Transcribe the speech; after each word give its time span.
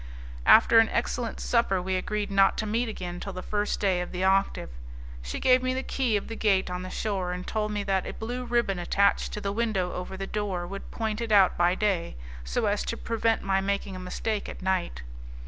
After 0.47 0.79
an 0.79 0.89
excellent 0.89 1.39
supper, 1.39 1.79
we 1.79 1.95
agreed 1.95 2.31
not 2.31 2.57
to 2.57 2.65
meet 2.65 2.89
again 2.89 3.19
till 3.19 3.33
the 3.33 3.43
first 3.43 3.79
day 3.79 4.01
of 4.01 4.11
the 4.11 4.23
octave. 4.23 4.71
She 5.21 5.39
gave 5.39 5.61
me 5.61 5.75
the 5.75 5.83
key 5.83 6.17
of 6.17 6.27
the 6.27 6.35
gate 6.35 6.71
on 6.71 6.81
the 6.81 6.89
shore, 6.89 7.31
and 7.31 7.45
told 7.45 7.71
me 7.71 7.83
that 7.83 8.07
a 8.07 8.13
blue 8.13 8.43
ribbon 8.43 8.79
attached 8.79 9.31
to 9.33 9.41
the 9.41 9.51
window 9.51 9.93
over 9.93 10.17
the 10.17 10.25
door 10.25 10.65
would 10.65 10.89
point 10.89 11.21
it 11.21 11.31
out 11.31 11.55
by 11.55 11.75
day, 11.75 12.15
so 12.43 12.65
as 12.65 12.81
to 12.85 12.97
prevent 12.97 13.43
my 13.43 13.61
making 13.61 13.95
a 13.95 13.99
mistake 13.99 14.49
at 14.49 14.63
night. 14.63 15.03